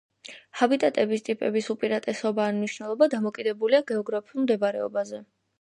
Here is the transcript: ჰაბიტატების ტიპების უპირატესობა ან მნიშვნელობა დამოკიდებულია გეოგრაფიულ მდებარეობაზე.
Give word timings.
ჰაბიტატების 0.61 1.21
ტიპების 1.27 1.69
უპირატესობა 1.75 2.47
ან 2.53 2.59
მნიშვნელობა 2.63 3.11
დამოკიდებულია 3.15 3.85
გეოგრაფიულ 3.93 4.47
მდებარეობაზე. 4.49 5.25